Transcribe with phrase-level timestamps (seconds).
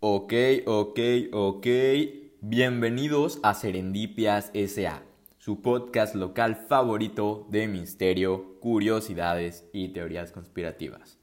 [0.00, 0.34] Ok,
[0.66, 1.00] ok,
[1.32, 1.66] ok.
[2.42, 5.02] Bienvenidos a Serendipias SA,
[5.38, 11.18] su podcast local favorito de misterio, curiosidades y teorías conspirativas.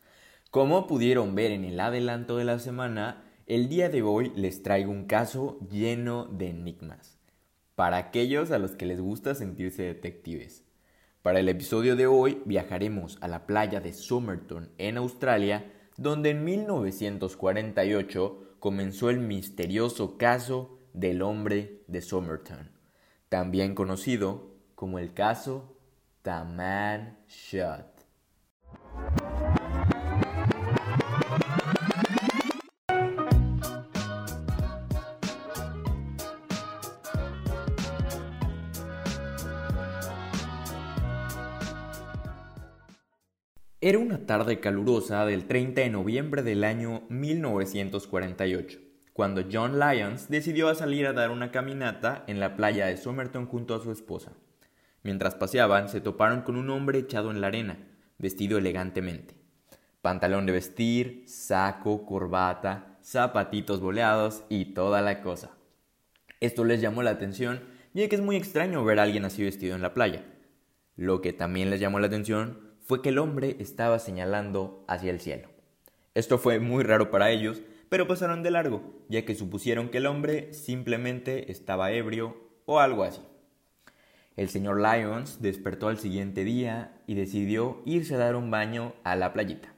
[0.49, 4.91] Como pudieron ver en el adelanto de la semana, el día de hoy les traigo
[4.91, 7.19] un caso lleno de enigmas,
[7.75, 10.63] para aquellos a los que les gusta sentirse detectives.
[11.21, 16.43] Para el episodio de hoy viajaremos a la playa de Somerton en Australia, donde en
[16.43, 22.71] 1948 comenzó el misterioso caso del hombre de Somerton,
[23.27, 25.75] también conocido como el caso
[26.21, 27.92] Taman Shot.
[43.85, 48.79] Era una tarde calurosa del 30 de noviembre del año 1948,
[49.11, 53.75] cuando John Lyons decidió salir a dar una caminata en la playa de Somerton junto
[53.75, 54.31] a su esposa.
[55.01, 57.77] Mientras paseaban, se toparon con un hombre echado en la arena,
[58.19, 59.35] vestido elegantemente.
[60.01, 65.57] Pantalón de vestir, saco, corbata, zapatitos boleados y toda la cosa.
[66.39, 67.59] Esto les llamó la atención,
[67.93, 70.23] ya que es muy extraño ver a alguien así vestido en la playa.
[70.95, 75.19] Lo que también les llamó la atención fue que el hombre estaba señalando hacia el
[75.19, 75.49] cielo.
[76.13, 80.05] Esto fue muy raro para ellos, pero pasaron de largo, ya que supusieron que el
[80.05, 83.21] hombre simplemente estaba ebrio o algo así.
[84.35, 89.15] El señor Lyons despertó al siguiente día y decidió irse a dar un baño a
[89.15, 89.73] la playita.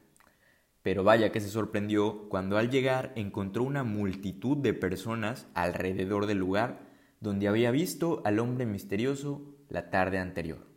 [0.81, 6.37] Pero vaya que se sorprendió cuando al llegar encontró una multitud de personas alrededor del
[6.37, 6.79] lugar
[7.19, 10.74] donde había visto al hombre misterioso la tarde anterior.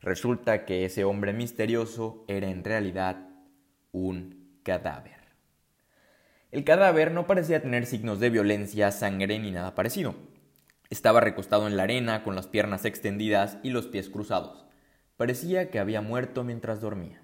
[0.00, 3.28] Resulta que ese hombre misterioso era en realidad
[3.92, 5.18] un cadáver.
[6.50, 10.14] El cadáver no parecía tener signos de violencia, sangre ni nada parecido.
[10.88, 14.64] Estaba recostado en la arena con las piernas extendidas y los pies cruzados.
[15.16, 17.20] Parecía que había muerto mientras dormía.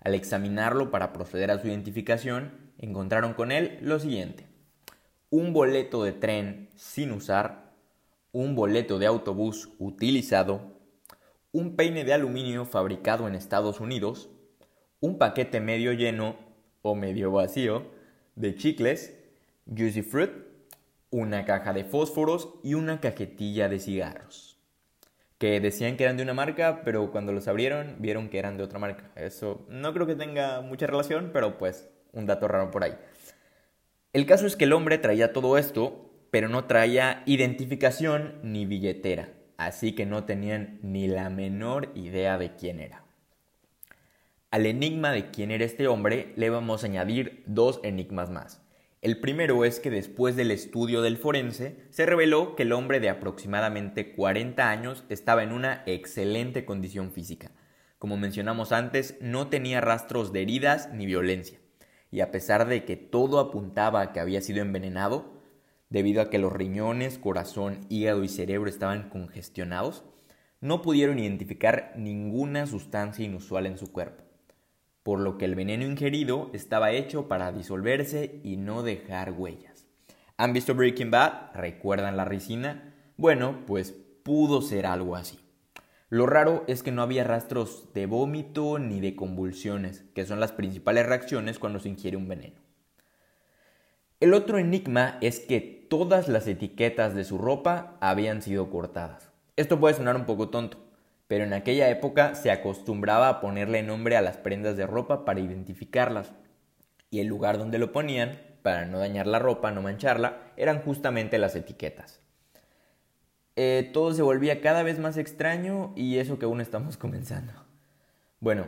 [0.00, 4.46] Al examinarlo para proceder a su identificación, encontraron con él lo siguiente.
[5.28, 7.74] Un boleto de tren sin usar,
[8.32, 10.79] un boleto de autobús utilizado,
[11.52, 14.30] un peine de aluminio fabricado en Estados Unidos,
[15.00, 16.36] un paquete medio lleno
[16.82, 17.90] o medio vacío
[18.36, 19.18] de chicles,
[19.66, 20.30] Juicy Fruit,
[21.10, 24.58] una caja de fósforos y una cajetilla de cigarros.
[25.38, 28.62] Que decían que eran de una marca, pero cuando los abrieron vieron que eran de
[28.62, 29.10] otra marca.
[29.16, 32.96] Eso no creo que tenga mucha relación, pero pues un dato raro por ahí.
[34.12, 39.39] El caso es que el hombre traía todo esto, pero no traía identificación ni billetera
[39.60, 43.04] así que no tenían ni la menor idea de quién era.
[44.50, 48.62] Al enigma de quién era este hombre le vamos a añadir dos enigmas más.
[49.02, 53.10] El primero es que después del estudio del forense se reveló que el hombre de
[53.10, 57.50] aproximadamente 40 años estaba en una excelente condición física.
[57.98, 61.58] Como mencionamos antes, no tenía rastros de heridas ni violencia.
[62.10, 65.39] Y a pesar de que todo apuntaba a que había sido envenenado,
[65.90, 70.04] debido a que los riñones, corazón, hígado y cerebro estaban congestionados,
[70.60, 74.24] no pudieron identificar ninguna sustancia inusual en su cuerpo,
[75.02, 79.86] por lo que el veneno ingerido estaba hecho para disolverse y no dejar huellas.
[80.36, 81.52] ¿Han visto Breaking Bad?
[81.54, 82.94] ¿Recuerdan la ricina?
[83.16, 85.38] Bueno, pues pudo ser algo así.
[86.08, 90.52] Lo raro es que no había rastros de vómito ni de convulsiones, que son las
[90.52, 92.60] principales reacciones cuando se ingiere un veneno.
[94.20, 99.30] El otro enigma es que todas las etiquetas de su ropa habían sido cortadas.
[99.56, 100.76] Esto puede sonar un poco tonto,
[101.26, 105.40] pero en aquella época se acostumbraba a ponerle nombre a las prendas de ropa para
[105.40, 106.34] identificarlas.
[107.10, 111.38] Y el lugar donde lo ponían, para no dañar la ropa, no mancharla, eran justamente
[111.38, 112.20] las etiquetas.
[113.56, 117.54] Eh, todo se volvía cada vez más extraño y eso que aún estamos comenzando.
[118.38, 118.66] Bueno,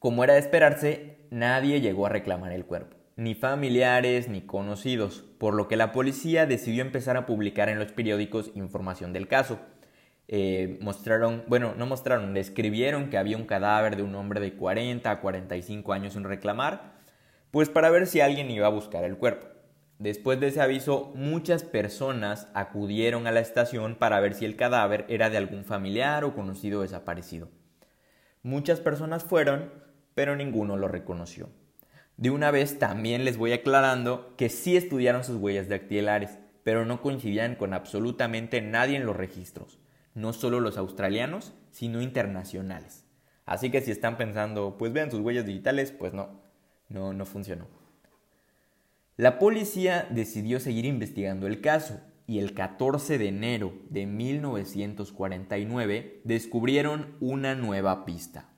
[0.00, 5.52] como era de esperarse, nadie llegó a reclamar el cuerpo ni familiares ni conocidos, por
[5.52, 9.60] lo que la policía decidió empezar a publicar en los periódicos información del caso.
[10.26, 15.10] Eh, mostraron, bueno, no mostraron, describieron que había un cadáver de un hombre de 40
[15.10, 16.94] a 45 años sin reclamar,
[17.50, 19.48] pues para ver si alguien iba a buscar el cuerpo.
[19.98, 25.04] Después de ese aviso, muchas personas acudieron a la estación para ver si el cadáver
[25.10, 27.50] era de algún familiar o conocido desaparecido.
[28.42, 29.70] Muchas personas fueron,
[30.14, 31.50] pero ninguno lo reconoció.
[32.20, 37.00] De una vez también les voy aclarando que sí estudiaron sus huellas dactilares, pero no
[37.00, 39.78] coincidían con absolutamente nadie en los registros,
[40.12, 43.06] no solo los australianos, sino internacionales.
[43.46, 46.42] Así que si están pensando, pues vean sus huellas digitales, pues no,
[46.90, 47.68] no, no funcionó.
[49.16, 57.16] La policía decidió seguir investigando el caso y el 14 de enero de 1949 descubrieron
[57.20, 58.50] una nueva pista.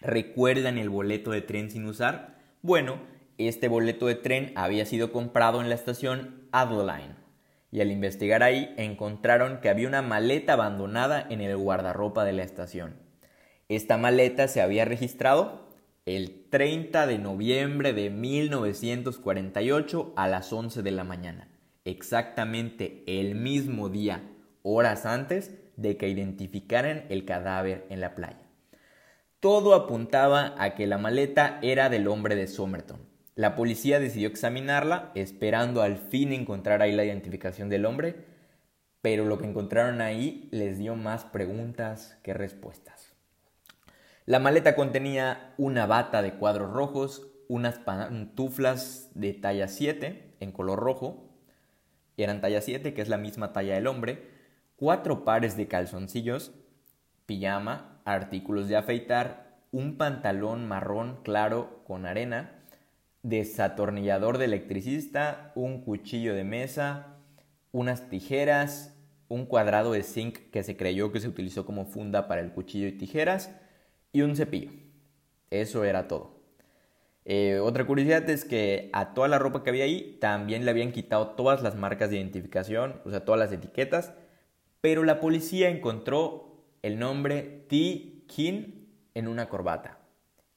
[0.00, 2.34] ¿Recuerdan el boleto de tren sin usar?
[2.64, 2.98] Bueno,
[3.36, 7.14] este boleto de tren había sido comprado en la estación Adeline
[7.70, 12.42] y al investigar ahí encontraron que había una maleta abandonada en el guardarropa de la
[12.42, 12.96] estación.
[13.68, 15.68] Esta maleta se había registrado
[16.06, 21.50] el 30 de noviembre de 1948 a las 11 de la mañana,
[21.84, 24.22] exactamente el mismo día,
[24.62, 28.43] horas antes de que identificaran el cadáver en la playa.
[29.44, 33.06] Todo apuntaba a que la maleta era del hombre de Somerton.
[33.34, 38.24] La policía decidió examinarla, esperando al fin encontrar ahí la identificación del hombre,
[39.02, 43.12] pero lo que encontraron ahí les dio más preguntas que respuestas.
[44.24, 50.78] La maleta contenía una bata de cuadros rojos, unas pantuflas de talla 7 en color
[50.78, 51.36] rojo,
[52.16, 54.26] eran talla 7, que es la misma talla del hombre,
[54.76, 56.52] cuatro pares de calzoncillos,
[57.26, 62.62] pijama, artículos de afeitar, un pantalón marrón claro con arena,
[63.22, 67.16] desatornillador de electricista, un cuchillo de mesa,
[67.72, 68.96] unas tijeras,
[69.28, 72.86] un cuadrado de zinc que se creyó que se utilizó como funda para el cuchillo
[72.86, 73.50] y tijeras,
[74.12, 74.70] y un cepillo.
[75.50, 76.34] Eso era todo.
[77.24, 80.92] Eh, otra curiosidad es que a toda la ropa que había ahí también le habían
[80.92, 84.12] quitado todas las marcas de identificación, o sea, todas las etiquetas,
[84.82, 86.53] pero la policía encontró
[86.84, 88.24] el nombre T.
[88.26, 90.00] Kin en una corbata.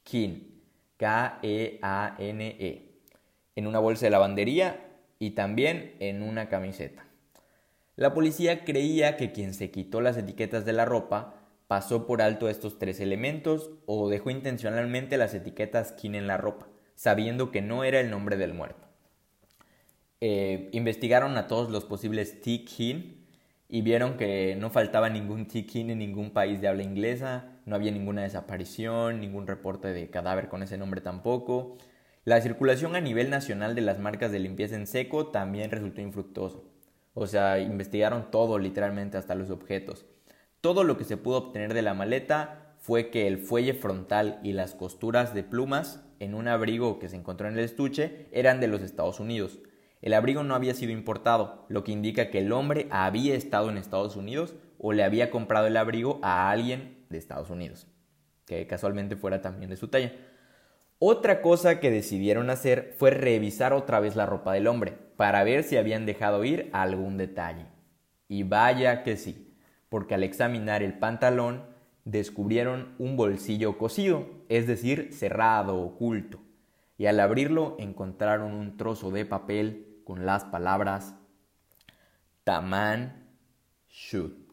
[0.03, 0.61] Kin,
[0.97, 2.81] K-E-A-N-E, -E,
[3.55, 4.89] en una bolsa de lavandería
[5.19, 7.07] y también en una camiseta.
[7.95, 11.35] La policía creía que quien se quitó las etiquetas de la ropa
[11.67, 16.67] pasó por alto estos tres elementos o dejó intencionalmente las etiquetas Kin en la ropa,
[16.95, 18.85] sabiendo que no era el nombre del muerto.
[20.19, 23.16] Eh, investigaron a todos los posibles T-Kin
[23.69, 27.91] y vieron que no faltaba ningún T-Kin en ningún país de habla inglesa, no había
[27.91, 31.77] ninguna desaparición, ningún reporte de cadáver con ese nombre tampoco.
[32.23, 36.65] La circulación a nivel nacional de las marcas de limpieza en seco también resultó infructuoso.
[37.13, 40.05] O sea, investigaron todo literalmente hasta los objetos.
[40.61, 44.53] Todo lo que se pudo obtener de la maleta fue que el fuelle frontal y
[44.53, 48.67] las costuras de plumas en un abrigo que se encontró en el estuche eran de
[48.67, 49.59] los Estados Unidos.
[50.01, 53.77] El abrigo no había sido importado, lo que indica que el hombre había estado en
[53.77, 57.87] Estados Unidos o le había comprado el abrigo a alguien de Estados Unidos,
[58.45, 60.13] que casualmente fuera también de su talla.
[60.99, 65.63] Otra cosa que decidieron hacer fue revisar otra vez la ropa del hombre para ver
[65.63, 67.65] si habían dejado ir algún detalle.
[68.27, 69.47] Y vaya que sí
[69.89, 71.63] porque al examinar el pantalón
[72.05, 76.39] descubrieron un bolsillo cosido, es decir, cerrado, oculto,
[76.97, 81.15] y al abrirlo encontraron un trozo de papel con las palabras
[82.45, 83.27] Taman
[83.89, 84.47] Shoot.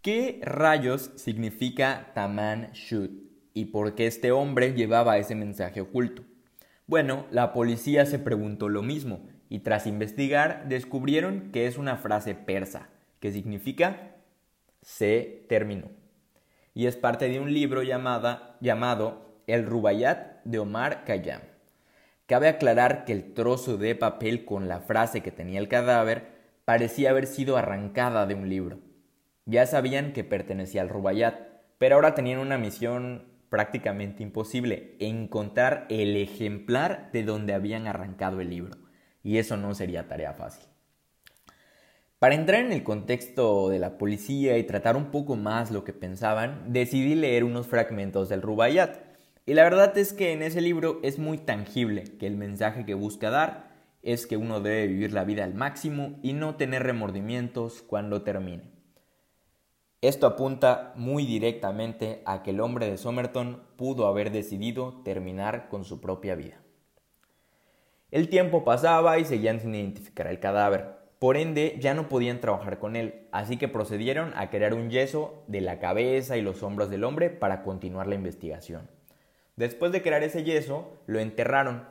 [0.00, 3.23] ¿Qué rayos significa Taman Shud?
[3.54, 6.22] ¿Y por qué este hombre llevaba ese mensaje oculto?
[6.86, 12.34] Bueno, la policía se preguntó lo mismo y tras investigar descubrieron que es una frase
[12.34, 14.16] persa que significa
[14.82, 15.88] se terminó.
[16.74, 21.40] Y es parte de un libro llamado El Rubayat de Omar Khayyam.
[22.26, 26.34] Cabe aclarar que el trozo de papel con la frase que tenía el cadáver
[26.66, 28.78] parecía haber sido arrancada de un libro
[29.46, 31.34] ya sabían que pertenecía al Rubayat,
[31.78, 38.50] pero ahora tenían una misión prácticamente imposible, encontrar el ejemplar de donde habían arrancado el
[38.50, 38.78] libro.
[39.22, 40.64] Y eso no sería tarea fácil.
[42.18, 45.92] Para entrar en el contexto de la policía y tratar un poco más lo que
[45.92, 48.96] pensaban, decidí leer unos fragmentos del Rubayat.
[49.46, 52.94] Y la verdad es que en ese libro es muy tangible que el mensaje que
[52.94, 53.70] busca dar
[54.02, 58.73] es que uno debe vivir la vida al máximo y no tener remordimientos cuando termine.
[60.04, 65.86] Esto apunta muy directamente a que el hombre de Somerton pudo haber decidido terminar con
[65.86, 66.60] su propia vida.
[68.10, 72.78] El tiempo pasaba y seguían sin identificar el cadáver, por ende ya no podían trabajar
[72.78, 76.90] con él, así que procedieron a crear un yeso de la cabeza y los hombros
[76.90, 78.90] del hombre para continuar la investigación.
[79.56, 81.88] Después de crear ese yeso, lo enterraron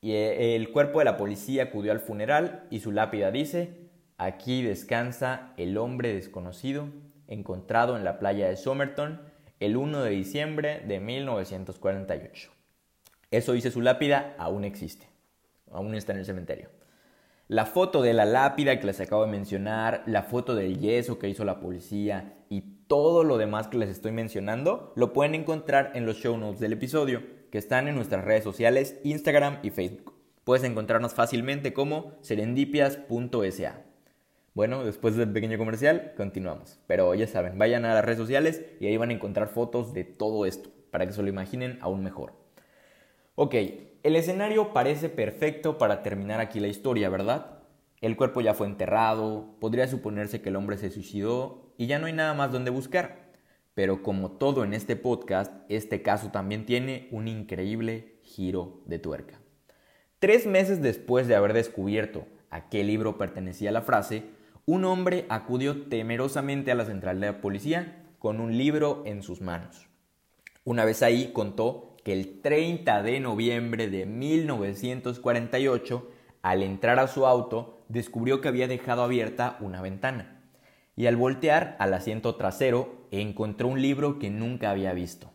[0.00, 4.62] y eh, el cuerpo de la policía acudió al funeral y su lápida dice, aquí
[4.62, 6.86] descansa el hombre desconocido
[7.28, 9.20] encontrado en la playa de Somerton
[9.60, 12.50] el 1 de diciembre de 1948.
[13.30, 15.08] Eso dice su lápida, aún existe.
[15.70, 16.70] Aún está en el cementerio.
[17.46, 21.28] La foto de la lápida que les acabo de mencionar, la foto del yeso que
[21.28, 26.06] hizo la policía y todo lo demás que les estoy mencionando lo pueden encontrar en
[26.06, 30.14] los show notes del episodio que están en nuestras redes sociales Instagram y Facebook.
[30.44, 33.87] Puedes encontrarnos fácilmente como serendipias.sa.
[34.54, 36.80] Bueno, después del pequeño comercial, continuamos.
[36.86, 40.04] Pero ya saben, vayan a las redes sociales y ahí van a encontrar fotos de
[40.04, 42.32] todo esto, para que se lo imaginen aún mejor.
[43.34, 43.54] Ok,
[44.02, 47.58] el escenario parece perfecto para terminar aquí la historia, ¿verdad?
[48.00, 52.06] El cuerpo ya fue enterrado, podría suponerse que el hombre se suicidó y ya no
[52.06, 53.28] hay nada más donde buscar.
[53.74, 59.40] Pero como todo en este podcast, este caso también tiene un increíble giro de tuerca.
[60.18, 64.24] Tres meses después de haber descubierto a qué libro pertenecía la frase,
[64.68, 69.88] un hombre acudió temerosamente a la central de policía con un libro en sus manos.
[70.62, 76.10] Una vez ahí contó el 30 de noviembre de 1948,
[76.40, 80.40] al entrar a su auto, descubrió que había dejado abierta una ventana
[80.96, 85.30] y al voltear al asiento trasero encontró un libro que nunca había visto.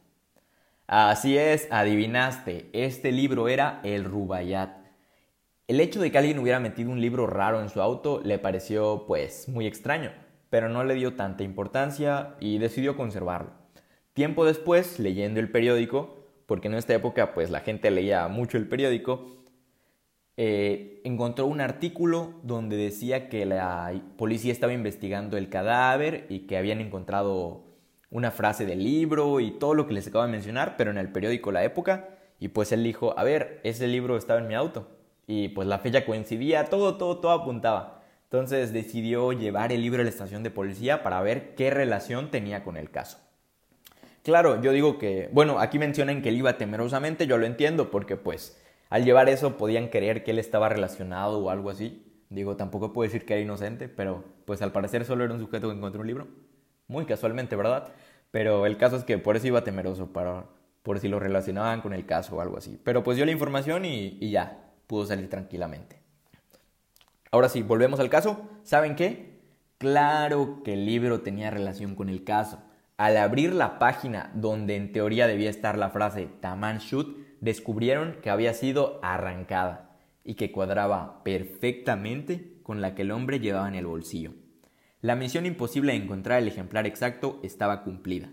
[0.88, 4.83] Así es, adivinaste, este libro era El Rubayat.
[5.68, 9.06] El hecho de que alguien hubiera metido un libro raro en su auto le pareció
[9.08, 10.12] pues muy extraño,
[10.50, 13.52] pero no le dio tanta importancia y decidió conservarlo.
[14.12, 18.68] Tiempo después, leyendo el periódico, porque en esta época pues la gente leía mucho el
[18.68, 19.46] periódico,
[20.36, 26.58] eh, encontró un artículo donde decía que la policía estaba investigando el cadáver y que
[26.58, 27.64] habían encontrado
[28.10, 31.10] una frase del libro y todo lo que les acabo de mencionar, pero en el
[31.10, 34.90] periódico La Época, y pues él dijo, a ver, ese libro estaba en mi auto,
[35.28, 38.02] y pues la fecha coincidía, todo, todo, todo apuntaba.
[38.26, 42.64] Entonces decidió llevar el libro a la estación de policía para ver qué relación tenía
[42.64, 43.20] con el caso.
[44.24, 48.16] Claro, yo digo que, bueno, aquí mencionan que él iba temerosamente, yo lo entiendo, porque
[48.16, 48.58] pues
[48.90, 52.06] al llevar eso podían creer que él estaba relacionado o algo así.
[52.30, 55.70] Digo, tampoco puedo decir que era inocente, pero pues al parecer solo era un sujeto
[55.70, 56.28] que encontró un libro.
[56.88, 57.90] Muy casualmente, ¿verdad?
[58.32, 60.46] Pero el caso es que por eso iba temeroso, para,
[60.82, 62.80] por si lo relacionaban con el caso o algo así.
[62.84, 64.63] Pero pues dio la información y, y ya,
[64.94, 65.98] pudo salir tranquilamente.
[67.32, 68.48] Ahora sí, volvemos al caso.
[68.62, 69.40] ¿Saben qué?
[69.80, 72.60] Claro que el libro tenía relación con el caso.
[72.96, 78.30] Al abrir la página donde en teoría debía estar la frase Taman Shoot, descubrieron que
[78.30, 83.88] había sido arrancada y que cuadraba perfectamente con la que el hombre llevaba en el
[83.88, 84.34] bolsillo.
[85.02, 88.30] La misión imposible de encontrar el ejemplar exacto estaba cumplida.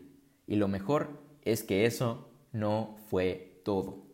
[0.47, 4.10] Y lo mejor es que eso no fue todo.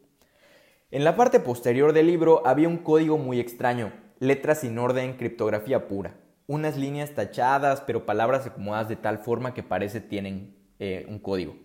[0.90, 5.88] En la parte posterior del libro había un código muy extraño, letras sin orden, criptografía
[5.88, 6.16] pura
[6.47, 11.57] unas líneas tachadas, pero palabras acomodadas de tal forma que parece tienen eh, un código.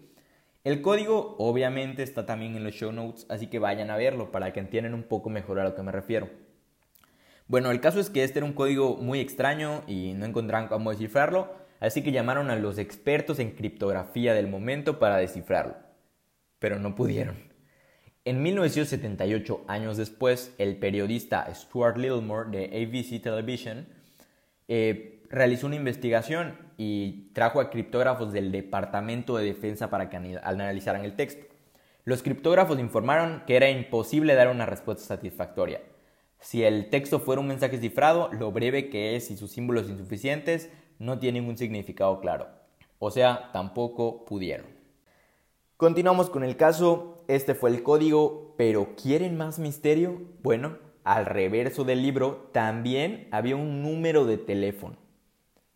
[0.63, 4.53] El código obviamente está también en los show notes, así que vayan a verlo para
[4.53, 6.29] que entiendan un poco mejor a lo que me refiero.
[7.47, 10.91] Bueno, el caso es que este era un código muy extraño y no encontraron cómo
[10.91, 15.75] descifrarlo, así que llamaron a los expertos en criptografía del momento para descifrarlo,
[16.59, 17.50] pero no pudieron.
[18.23, 23.87] En 1978, años después, el periodista Stuart Littlemore de ABC Television
[24.67, 31.03] eh, realizó una investigación y trajo a criptógrafos del Departamento de Defensa para que analizaran
[31.03, 31.47] el texto.
[32.03, 35.81] Los criptógrafos informaron que era imposible dar una respuesta satisfactoria.
[36.39, 40.69] Si el texto fuera un mensaje cifrado, lo breve que es y sus símbolos insuficientes
[40.99, 42.47] no tienen un significado claro.
[42.99, 44.67] O sea, tampoco pudieron.
[45.77, 47.20] Continuamos con el caso.
[47.31, 50.21] Este fue el código, pero ¿quieren más misterio?
[50.43, 54.97] Bueno, al reverso del libro también había un número de teléfono.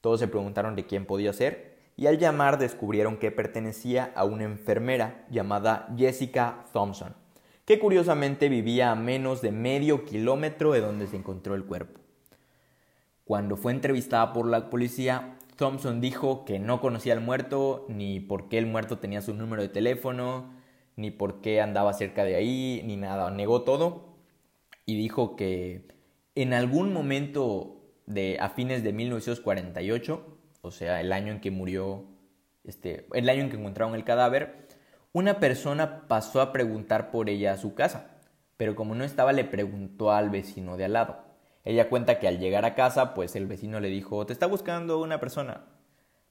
[0.01, 4.43] Todos se preguntaron de quién podía ser y al llamar descubrieron que pertenecía a una
[4.43, 7.15] enfermera llamada Jessica Thompson,
[7.63, 12.01] que curiosamente vivía a menos de medio kilómetro de donde se encontró el cuerpo.
[13.23, 18.49] Cuando fue entrevistada por la policía, Thompson dijo que no conocía al muerto, ni por
[18.49, 20.53] qué el muerto tenía su número de teléfono,
[20.95, 23.29] ni por qué andaba cerca de ahí, ni nada.
[23.31, 24.15] Negó todo
[24.85, 25.87] y dijo que
[26.35, 27.75] en algún momento
[28.05, 32.05] de, a fines de 1948, o sea, el año en que murió,
[32.63, 34.67] este, el año en que encontraron el cadáver,
[35.13, 38.17] una persona pasó a preguntar por ella a su casa,
[38.57, 41.23] pero como no estaba le preguntó al vecino de al lado.
[41.63, 44.99] Ella cuenta que al llegar a casa, pues el vecino le dijo, te está buscando
[44.99, 45.65] una persona,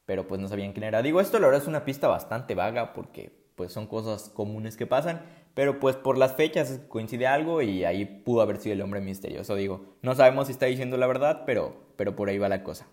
[0.06, 1.02] pero pues no sabían quién era.
[1.02, 4.86] Digo, esto la verdad es una pista bastante vaga porque pues son cosas comunes que
[4.86, 5.22] pasan,
[5.54, 9.54] pero pues por las fechas coincide algo y ahí pudo haber sido el hombre misterioso.
[9.54, 12.86] Digo, no sabemos si está diciendo la verdad, pero, pero por ahí va la cosa.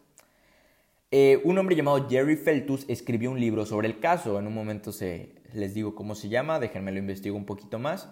[1.09, 4.39] Eh, un hombre llamado Jerry Feltus escribió un libro sobre el caso.
[4.39, 8.09] En un momento se, les digo cómo se llama, déjenme lo investigo un poquito más.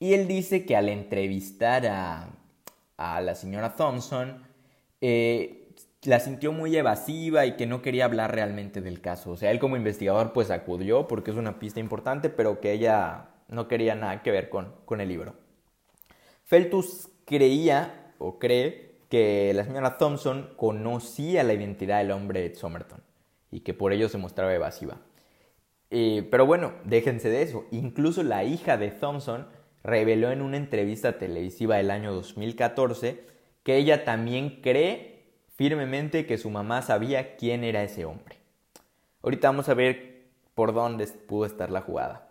[0.00, 2.30] Y él dice que al entrevistar a,
[2.96, 4.42] a la señora Thompson,
[5.00, 5.63] eh,
[6.04, 9.32] la sintió muy evasiva y que no quería hablar realmente del caso.
[9.32, 13.30] O sea, él como investigador pues acudió porque es una pista importante, pero que ella
[13.48, 15.34] no quería nada que ver con, con el libro.
[16.44, 23.02] Feltus creía o cree que la señora Thompson conocía la identidad del hombre Somerton
[23.50, 25.00] y que por ello se mostraba evasiva.
[25.90, 27.66] Eh, pero bueno, déjense de eso.
[27.70, 29.46] Incluso la hija de Thompson
[29.84, 33.24] reveló en una entrevista televisiva del año 2014
[33.62, 35.13] que ella también cree
[35.56, 38.38] firmemente que su mamá sabía quién era ese hombre.
[39.22, 42.28] Ahorita vamos a ver por dónde pudo estar la jugada.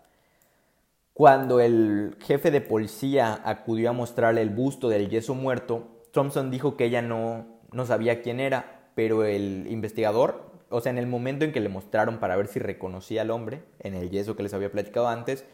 [1.12, 6.76] Cuando el jefe de policía acudió a mostrarle el busto del yeso muerto, Thompson dijo
[6.76, 11.44] que ella no, no sabía quién era, pero el investigador, o sea, en el momento
[11.44, 14.54] en que le mostraron para ver si reconocía al hombre, en el yeso que les
[14.54, 15.44] había platicado antes,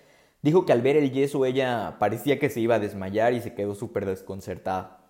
[0.42, 3.54] dijo que al ver el yeso ella parecía que se iba a desmayar y se
[3.54, 5.00] quedó súper desconcertada.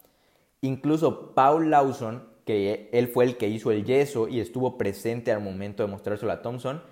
[0.62, 5.40] Incluso Paul Lawson, que él fue el que hizo el yeso y estuvo presente al
[5.40, 6.82] momento de mostrárselo a Thompson,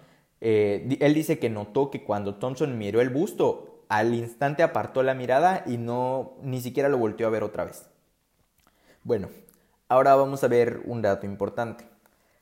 [0.40, 5.14] eh, él dice que notó que cuando Thompson miró el busto, al instante apartó la
[5.14, 7.88] mirada y no ni siquiera lo volteó a ver otra vez.
[9.02, 9.28] Bueno,
[9.88, 11.84] ahora vamos a ver un dato importante.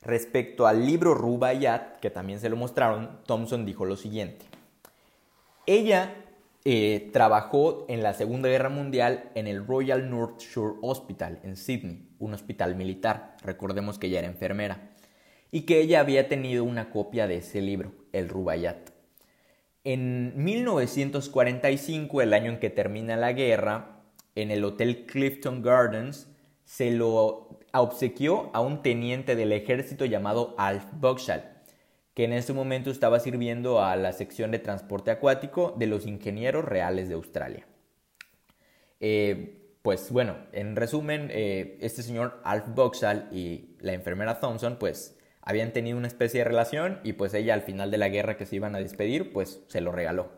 [0.03, 4.45] Respecto al libro Rubaiyat, que también se lo mostraron, Thompson dijo lo siguiente.
[5.67, 6.15] Ella
[6.65, 12.06] eh, trabajó en la Segunda Guerra Mundial en el Royal North Shore Hospital en Sydney,
[12.19, 13.37] un hospital militar.
[13.43, 14.91] Recordemos que ella era enfermera
[15.51, 18.91] y que ella había tenido una copia de ese libro, el Rubaiyat.
[19.85, 24.03] En 1945, el año en que termina la guerra,
[24.35, 26.29] en el Hotel Clifton Gardens,
[26.65, 31.45] se lo obsequió a un teniente del ejército llamado Alf Buckshall,
[32.15, 36.65] que en ese momento estaba sirviendo a la sección de transporte acuático de los ingenieros
[36.65, 37.67] reales de Australia.
[38.99, 45.17] Eh, pues bueno, en resumen, eh, este señor Alf Buckshall y la enfermera Thompson, pues
[45.43, 48.47] habían tenido una especie de relación y pues ella al final de la guerra que
[48.47, 50.33] se iban a despedir, pues se lo regaló.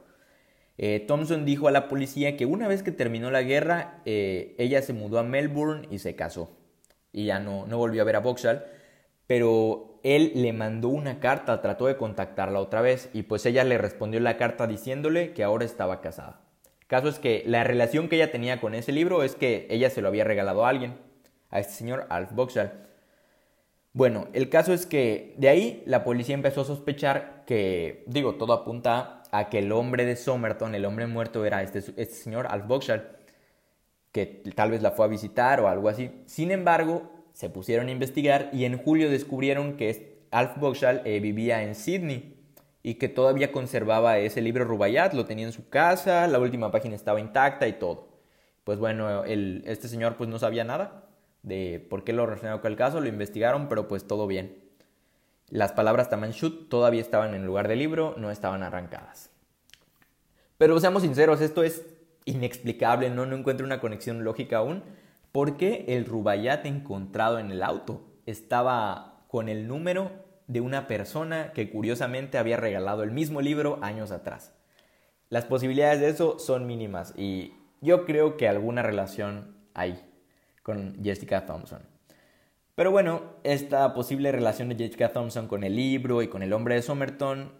[0.77, 4.83] Eh, Thompson dijo a la policía que una vez que terminó la guerra, eh, ella
[4.83, 6.55] se mudó a Melbourne y se casó.
[7.11, 8.67] Y ya no, no volvió a ver a Boxall,
[9.27, 13.79] pero él le mandó una carta, trató de contactarla otra vez y pues ella le
[13.79, 16.48] respondió la carta diciéndole que ahora estaba casada.
[16.89, 20.03] Caso es que la relación que ella tenía con ese libro es que ella se
[20.03, 20.97] lo había regalado a alguien,
[21.51, 22.73] a este señor Alf Boxall.
[23.93, 28.53] Bueno, el caso es que de ahí la policía empezó a sospechar que, digo, todo
[28.53, 32.67] apunta a que el hombre de Somerton, el hombre muerto, era este, este señor Alf
[32.67, 33.09] Boxall,
[34.13, 36.11] que tal vez la fue a visitar o algo así.
[36.27, 41.63] Sin embargo, se pusieron a investigar y en julio descubrieron que Alf Boxall eh, vivía
[41.63, 42.38] en Sydney
[42.89, 46.95] y que todavía conservaba ese libro Rubaiyat, lo tenía en su casa, la última página
[46.95, 48.09] estaba intacta y todo.
[48.65, 51.05] Pues bueno, este señor pues no sabía nada
[51.43, 54.57] de por qué lo relacionado con el caso, lo investigaron, pero pues todo bien.
[55.51, 59.29] Las palabras Tamanshut todavía estaban en el lugar del libro, no estaban arrancadas.
[60.57, 61.85] Pero seamos sinceros, esto es
[62.25, 64.83] inexplicable, no, no encuentro una conexión lógica aún,
[65.31, 71.71] porque el Rubayat encontrado en el auto estaba con el número de una persona que
[71.71, 74.53] curiosamente había regalado el mismo libro años atrás.
[75.29, 80.03] Las posibilidades de eso son mínimas y yo creo que alguna relación hay
[80.63, 81.83] con Jessica Thompson.
[82.75, 86.77] Pero bueno, esta posible relación de Jessica Thompson con el libro y con el hombre
[86.77, 87.53] de Somerton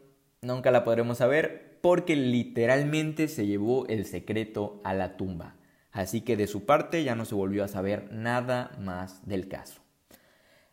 [0.43, 5.57] nunca la podremos saber porque literalmente se llevó el secreto a la tumba.
[5.93, 9.83] Así que de su parte ya no se volvió a saber nada más del caso.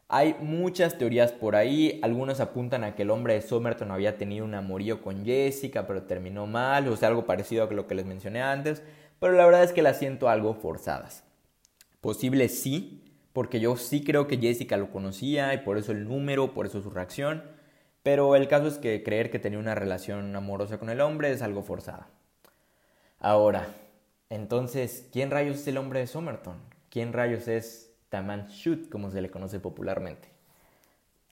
[0.07, 4.45] Hay muchas teorías por ahí, algunos apuntan a que el hombre de Somerton había tenido
[4.45, 8.05] un amorío con Jessica, pero terminó mal, o sea, algo parecido a lo que les
[8.05, 8.83] mencioné antes,
[9.19, 11.23] pero la verdad es que las siento algo forzadas.
[12.01, 16.53] Posible sí, porque yo sí creo que Jessica lo conocía y por eso el número,
[16.53, 17.43] por eso su reacción.
[18.03, 21.41] Pero el caso es que creer que tenía una relación amorosa con el hombre es
[21.41, 22.07] algo forzada.
[23.19, 23.67] Ahora,
[24.29, 26.57] entonces, ¿quién rayos es el hombre de Somerton?
[26.89, 30.29] ¿Quién rayos es Taman Shoot, como se le conoce popularmente?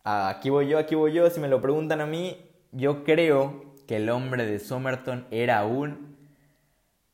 [0.03, 1.29] Aquí voy yo, aquí voy yo.
[1.29, 2.37] Si me lo preguntan a mí,
[2.71, 6.17] yo creo que el hombre de Somerton era un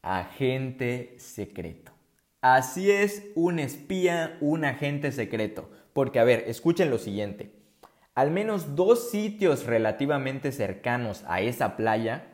[0.02, 1.92] agente secreto.
[2.42, 5.70] Así es un espía, un agente secreto.
[5.94, 7.52] Porque, a ver, escuchen lo siguiente.
[8.16, 12.28] Al menos dos sitios relativamente cercanos a esa playa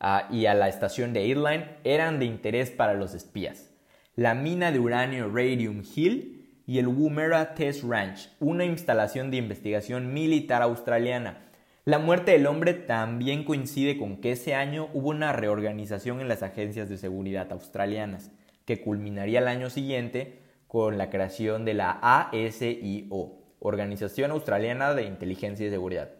[0.00, 3.70] ah, y a la estación de Airline eran de interés para los espías.
[4.16, 6.39] La mina de uranio Radium Hill
[6.70, 11.38] y el Woomera Test Ranch, una instalación de investigación militar australiana.
[11.84, 16.44] La muerte del hombre también coincide con que ese año hubo una reorganización en las
[16.44, 18.30] agencias de seguridad australianas,
[18.66, 25.66] que culminaría el año siguiente con la creación de la ASIO, Organización Australiana de Inteligencia
[25.66, 26.10] y Seguridad.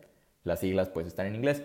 [0.42, 1.62] Las siglas pues están en inglés.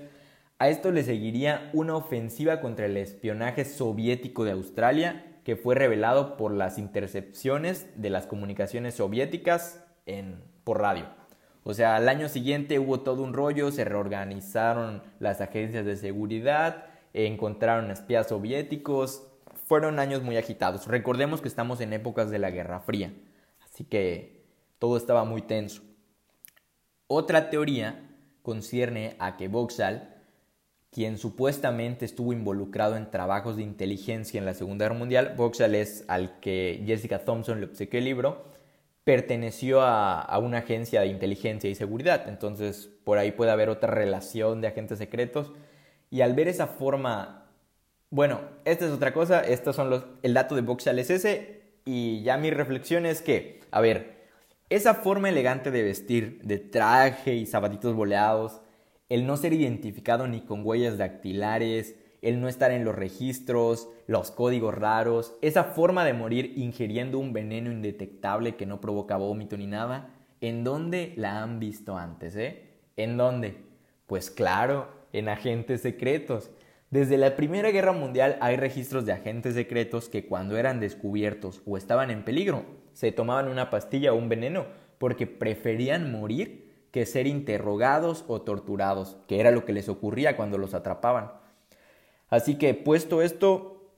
[0.59, 6.37] A esto le seguiría una ofensiva contra el espionaje soviético de Australia que fue revelado
[6.37, 11.05] por las intercepciones de las comunicaciones soviéticas en, por radio.
[11.63, 16.87] O sea, al año siguiente hubo todo un rollo, se reorganizaron las agencias de seguridad,
[17.13, 19.27] encontraron espías soviéticos,
[19.67, 20.87] fueron años muy agitados.
[20.87, 23.13] Recordemos que estamos en épocas de la Guerra Fría,
[23.63, 24.47] así que
[24.79, 25.83] todo estaba muy tenso.
[27.05, 28.09] Otra teoría
[28.41, 30.09] concierne a que Vauxhall,
[30.95, 36.05] quien supuestamente estuvo involucrado en trabajos de inteligencia en la Segunda Guerra Mundial, Vauxhall es
[36.07, 38.45] al que Jessica Thompson le obsequió el libro,
[39.03, 42.29] perteneció a, una agencia de inteligencia y seguridad.
[42.29, 45.51] Entonces, por ahí puede haber otra relación de agentes secretos.
[46.09, 47.49] Y al ver esa forma
[48.09, 52.23] bueno, esta es otra cosa, estos son los, el dato de Vauxhall es ese, y
[52.23, 54.29] ya mi reflexión es que, a ver,
[54.69, 58.61] esa forma elegante de vestir, de traje y zapatitos boleados,
[59.09, 64.31] el no ser identificado ni con huellas dactilares, el no estar en los registros, los
[64.31, 69.67] códigos raros, esa forma de morir ingiriendo un veneno indetectable que no provoca vómito ni
[69.67, 70.09] nada,
[70.41, 72.63] ¿en dónde la han visto antes, eh?
[72.97, 73.57] ¿En dónde?
[74.07, 76.49] Pues claro, en agentes secretos.
[76.89, 81.77] Desde la Primera Guerra Mundial hay registros de agentes secretos que cuando eran descubiertos o
[81.77, 84.65] estaban en peligro, se tomaban una pastilla o un veneno
[84.97, 86.64] porque preferían morir
[86.95, 91.29] que ser interrogados o torturados, que era lo que les ocurría cuando los atrapaban.
[92.29, 93.91] Así que puesto esto,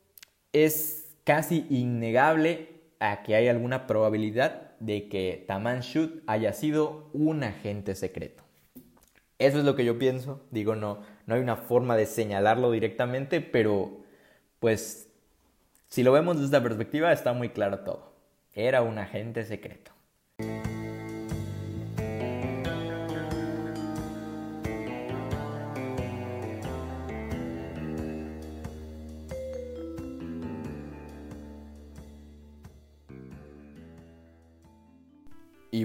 [0.51, 7.43] es casi innegable a que hay alguna probabilidad de que Taman Shut haya sido un
[7.43, 8.43] agente secreto.
[9.38, 10.41] Eso es lo que yo pienso.
[10.49, 13.99] Digo, no, no hay una forma de señalarlo directamente, pero
[14.60, 15.07] pues
[15.88, 18.13] si lo vemos desde esta perspectiva está muy claro todo.
[18.55, 19.91] Era un agente secreto.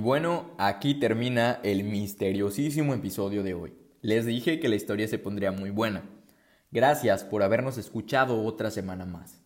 [0.03, 3.73] Bueno, aquí termina el misteriosísimo episodio de hoy.
[4.01, 6.03] Les dije que la historia se pondría muy buena.
[6.73, 9.41] Gracias por habernos escuchado otra semana más.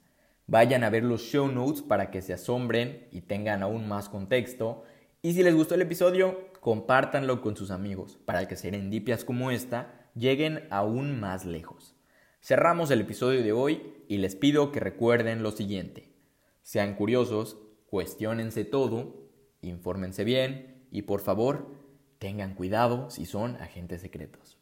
[0.46, 4.84] Vayan a ver los show notes para que se asombren y tengan aún más contexto.
[5.20, 10.08] Y si les gustó el episodio, compártanlo con sus amigos para que serendipias como esta
[10.14, 11.94] lleguen aún más lejos.
[12.40, 16.14] Cerramos el episodio de hoy y les pido que recuerden lo siguiente.
[16.62, 17.58] Sean curiosos,
[17.90, 19.25] cuestionense todo
[19.68, 21.74] infórmense bien y por favor
[22.18, 24.58] tengan cuidado si son agentes secretos.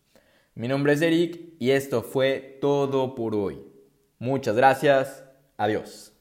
[0.54, 3.60] Mi nombre es Eric y esto fue todo por hoy.
[4.18, 5.24] Muchas gracias.
[5.56, 6.12] Adiós.